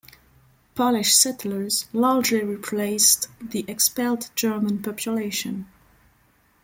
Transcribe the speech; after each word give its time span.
Polish 0.73 1.13
settlers 1.15 1.87
largely 1.93 2.43
replaced 2.43 3.27
the 3.39 3.63
expelled 3.67 4.31
German 4.33 4.81
population. 4.81 5.67